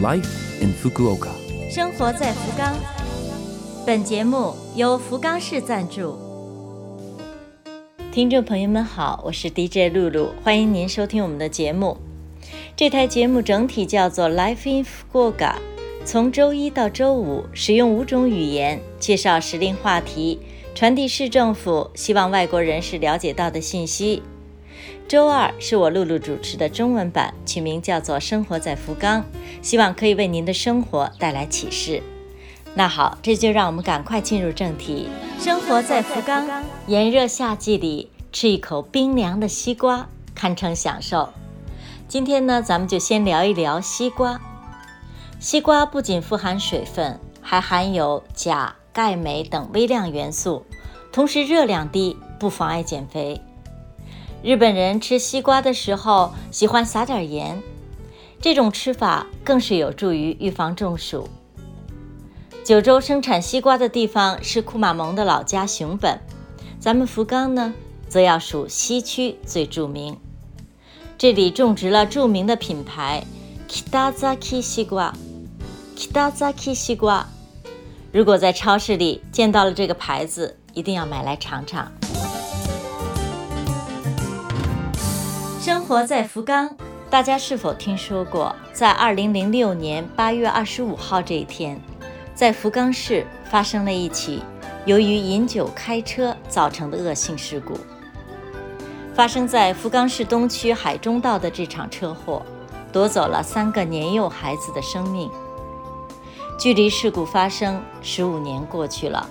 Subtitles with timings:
[0.00, 1.30] Life in Fukuoka。
[1.68, 2.72] 生活在福冈。
[3.84, 6.16] 本节目由福冈市赞助。
[8.12, 11.96] 听众朋友们好，我是 DJ 露露，欢迎您收听我们的节目。
[12.76, 15.54] 这台节目整体叫做 Life in Fukuoka，
[16.04, 20.38] 从周一到周五使用五种语言介绍时令话题，
[20.76, 24.22] 传递市政府希望外国人士了解到的信息。
[25.06, 29.22] 周二是我露露主持的中文版，取名叫做《生活在福冈》，
[29.62, 32.02] 希望可以为您的生活带来启示。
[32.74, 35.08] 那好，这就让我们赶快进入正题。
[35.40, 36.46] 生活在福冈，
[36.86, 41.30] 炎热夏季里吃一口冰凉的西瓜，堪称享受。
[42.06, 44.40] 今天呢，咱们就先聊一聊西瓜。
[45.40, 50.64] 西瓜不仅富含水分，还含有钾、钙、镁等微量元素，
[51.10, 53.40] 同时热量低，不妨碍减肥。
[54.42, 57.60] 日本人吃西瓜的时候喜欢撒点盐，
[58.40, 61.28] 这种吃法更是有助于预防中暑。
[62.64, 66.20] 九州生产西瓜的地方是库马蒙的老家熊本，
[66.78, 67.74] 咱们福冈呢，
[68.08, 70.16] 则要数西区最著名。
[71.16, 73.24] 这里种植了著名的品牌
[73.68, 75.12] Kitazaki 西瓜
[75.96, 77.26] ，Kitazaki 西瓜。
[78.12, 81.90] 如果在超市里见到了这个牌子，一定要买来尝尝。
[85.88, 86.76] 活在福冈，
[87.08, 91.80] 大家是否听说过，在二零零六年八月二十五号这一天，
[92.34, 94.42] 在福冈市发生了一起
[94.84, 97.78] 由于饮酒开车造成的恶性事故。
[99.14, 102.42] 发生在福冈市东区海中道的这场车祸，
[102.92, 105.30] 夺走了三个年幼孩子的生命。
[106.58, 109.26] 距离事故发生十五年过去了，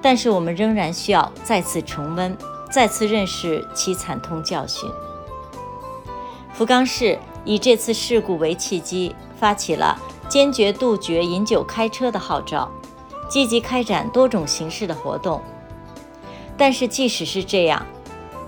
[0.00, 2.34] 但是我们仍然需要再次重温，
[2.70, 4.90] 再次认识其惨痛教训。
[6.52, 12.70] 福冈市以这次事故为契机，发起了坚决杜绝饮酒开车的号召，
[13.28, 15.42] 积极开展多种形式的活动。
[16.56, 17.84] 但是，即使是这样，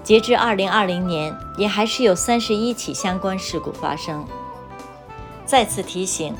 [0.02, 4.24] 截至2020年，也还是有31起相关事故发生。
[5.46, 6.34] 再次提醒，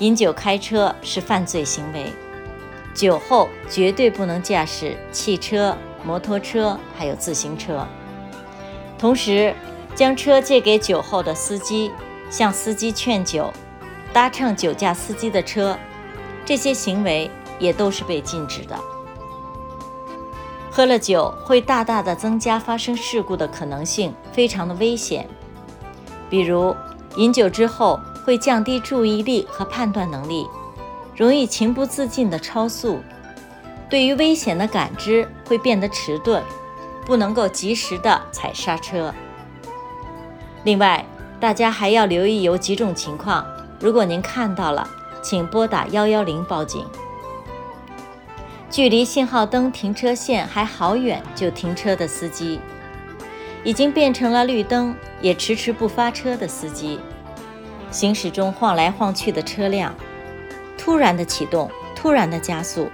[0.00, 2.12] 饮酒开车是犯罪行为，
[2.92, 7.86] 酒后绝对不能驾驶汽车、摩托车，还有自行车。
[8.98, 9.54] 同时，
[9.94, 11.90] 将车借给酒后的司机，
[12.28, 13.52] 向司机劝酒，
[14.12, 15.78] 搭乘酒驾司机的车，
[16.44, 18.78] 这些行为也都是被禁止的。
[20.70, 25.28] 喝了酒会大大的增加发生事故的可能性，非常的危险。
[26.28, 26.74] 比如，
[27.14, 30.44] 饮酒之后会降低注意力和判断能力，
[31.14, 32.98] 容易情不自禁的超速，
[33.88, 36.42] 对于危险的感知会变得迟钝，
[37.06, 39.14] 不能够及时的踩刹车。
[40.64, 41.04] 另外，
[41.38, 43.46] 大家还要留意有几种情况。
[43.78, 44.88] 如果您看到了，
[45.22, 46.86] 请拨打幺幺零报警。
[48.70, 52.58] 距离信号灯停车线还好远就停车的司机，
[53.62, 56.98] 已经变成了绿灯也迟迟不发车的司机，
[57.90, 59.94] 行驶中晃来晃去的车辆，
[60.78, 62.88] 突然的启动，突然的加速，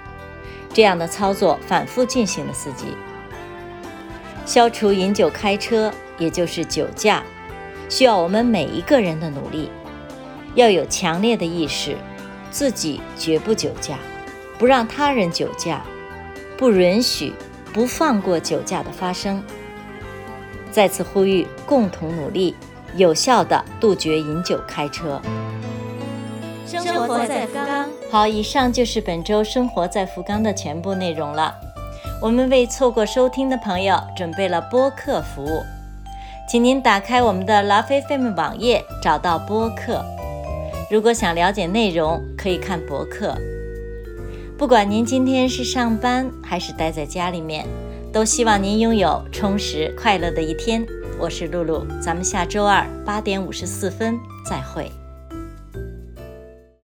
[0.73, 2.87] 这样的操作反复进行的司机，
[4.45, 7.23] 消除饮酒开车，也就是酒驾。
[7.91, 9.69] 需要我们每一个人的努力，
[10.55, 11.97] 要有强烈的意识，
[12.49, 13.99] 自己绝不酒驾，
[14.57, 15.83] 不让他人酒驾，
[16.57, 17.33] 不允许、
[17.73, 19.43] 不放过酒驾的发生。
[20.71, 22.55] 再次呼吁，共同努力，
[22.95, 25.21] 有效的杜绝饮酒开车。
[26.65, 27.89] 生活在福冈。
[28.09, 31.53] 好，以上就是本周生活在福冈的全部内容了。
[32.21, 35.61] 我们为错过收听的朋友准备了播客服务。
[36.51, 40.03] 请您打开我们的 Love FM 网页，找到播客。
[40.89, 43.33] 如果想了解内容，可以看博客。
[44.57, 47.65] 不管您今天是上班还是待在家里面，
[48.11, 50.85] 都希望您拥有充实快乐的一天。
[51.17, 54.91] 我是露露，咱们下周二八点五十四分再会。